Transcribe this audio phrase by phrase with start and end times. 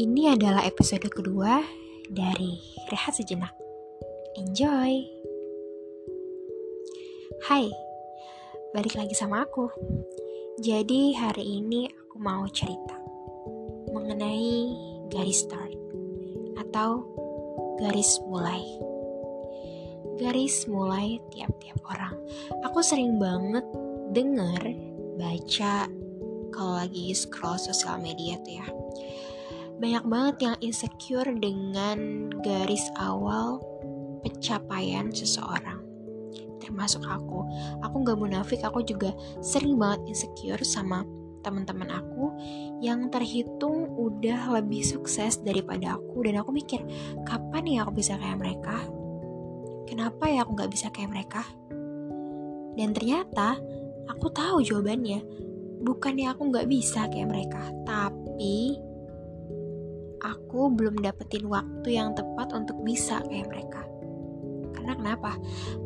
[0.00, 1.60] Ini adalah episode kedua
[2.08, 2.56] dari
[2.88, 3.52] Rehat Sejenak.
[4.32, 4.96] Enjoy!
[7.44, 7.68] Hai,
[8.72, 9.68] balik lagi sama aku.
[10.64, 12.96] Jadi hari ini aku mau cerita
[13.92, 14.72] mengenai
[15.12, 15.76] garis start
[16.56, 17.04] atau
[17.84, 18.64] garis mulai.
[20.16, 22.16] Garis mulai tiap-tiap orang.
[22.64, 23.68] Aku sering banget
[24.16, 24.64] denger,
[25.20, 25.92] baca,
[26.56, 28.68] kalau lagi scroll sosial media tuh ya
[29.80, 33.64] banyak banget yang insecure dengan garis awal
[34.20, 35.80] pencapaian seseorang.
[36.60, 37.48] Termasuk aku.
[37.80, 41.02] Aku nggak munafik aku juga sering banget insecure sama
[41.40, 42.28] teman-teman aku
[42.84, 46.28] yang terhitung udah lebih sukses daripada aku.
[46.28, 46.84] Dan aku mikir
[47.24, 48.84] kapan ya aku bisa kayak mereka?
[49.88, 51.42] Kenapa ya aku nggak bisa kayak mereka?
[52.76, 53.56] Dan ternyata
[54.12, 55.24] aku tahu jawabannya.
[55.80, 58.76] Bukannya aku nggak bisa kayak mereka tapi
[60.20, 63.82] aku belum dapetin waktu yang tepat untuk bisa kayak mereka.
[64.76, 65.36] Karena kenapa?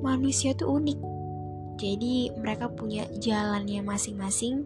[0.02, 1.00] Manusia tuh unik.
[1.74, 4.62] Jadi mereka punya jalannya masing-masing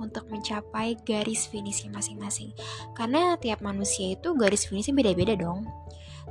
[0.00, 2.50] untuk mencapai garis finishnya masing-masing.
[2.96, 5.68] Karena tiap manusia itu garis finishnya beda-beda dong.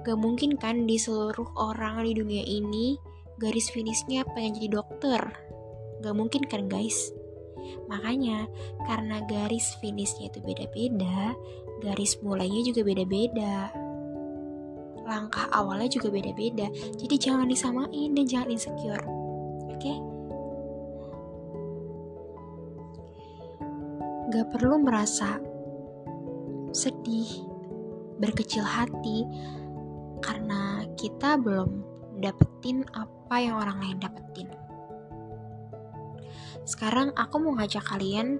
[0.04, 2.98] Gak mungkin kan di seluruh orang di dunia ini
[3.40, 5.22] garis finishnya pengen jadi dokter.
[6.04, 7.14] Gak mungkin kan guys?
[7.88, 8.50] Makanya
[8.90, 11.36] karena garis finishnya itu beda-beda,
[11.80, 13.72] garis mulainya juga beda-beda.
[15.08, 16.70] Langkah awalnya juga beda-beda.
[17.00, 19.04] Jadi jangan disamain dan jangan insecure.
[19.72, 19.80] Oke?
[19.82, 19.98] Okay?
[24.30, 25.42] Gak perlu merasa
[26.70, 27.50] sedih,
[28.22, 29.26] berkecil hati
[30.22, 31.82] karena kita belum
[32.22, 34.54] dapetin apa yang orang lain dapetin.
[36.70, 38.38] Sekarang aku mau ngajak kalian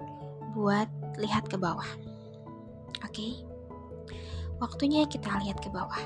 [0.54, 0.86] buat
[1.18, 2.09] lihat ke bawah.
[3.04, 3.44] Oke?
[4.60, 6.00] Waktunya kita lihat ke bawah.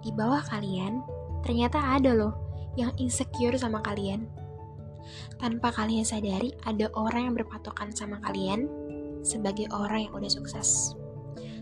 [0.00, 1.04] Di bawah kalian
[1.44, 2.34] ternyata ada loh
[2.78, 4.24] yang insecure sama kalian.
[5.40, 8.68] Tanpa kalian sadari ada orang yang berpatokan sama kalian
[9.20, 10.94] sebagai orang yang udah sukses.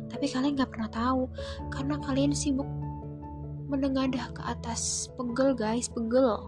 [0.06, 1.26] Tapi kalian gak pernah tahu
[1.72, 2.68] karena kalian sibuk
[3.66, 5.10] menengadah ke atas.
[5.18, 6.46] Pegel guys, pegel.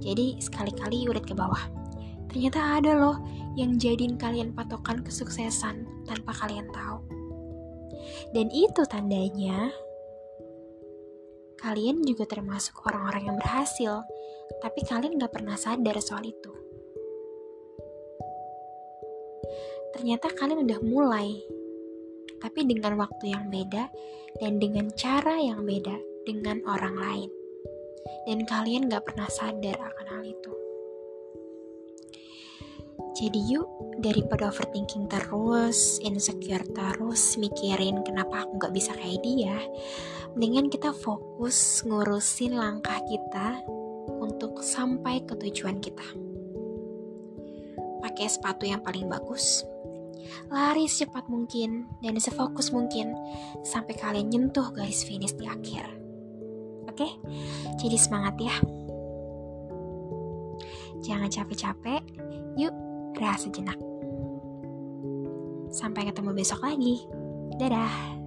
[0.00, 1.68] Jadi sekali-kali udah ke bawah.
[2.32, 3.20] Ternyata ada loh
[3.58, 7.02] yang jadiin kalian patokan kesuksesan tanpa kalian tahu.
[8.30, 9.70] Dan itu tandanya
[11.60, 14.02] kalian juga termasuk orang-orang yang berhasil,
[14.64, 16.52] tapi kalian gak pernah sadar soal itu.
[19.92, 21.28] Ternyata kalian udah mulai,
[22.40, 23.92] tapi dengan waktu yang beda
[24.40, 27.30] dan dengan cara yang beda dengan orang lain
[28.24, 30.59] dan kalian gak pernah sadar akan hal itu.
[33.20, 33.68] Jadi yuk,
[34.00, 39.60] daripada overthinking terus, insecure terus, mikirin kenapa aku gak bisa kayak dia,
[40.32, 43.60] mendingan kita fokus ngurusin langkah kita
[44.08, 46.08] untuk sampai ke tujuan kita.
[48.00, 49.68] Pakai sepatu yang paling bagus,
[50.48, 53.12] lari secepat mungkin dan sefokus mungkin
[53.68, 55.84] sampai kalian nyentuh garis finish di akhir.
[56.88, 57.20] Oke,
[57.76, 58.56] jadi semangat ya.
[61.04, 62.00] Jangan capek-capek,
[62.56, 62.72] yuk
[63.20, 63.76] rehat sejenak.
[65.70, 67.04] Sampai ketemu besok lagi.
[67.60, 68.18] Dadah.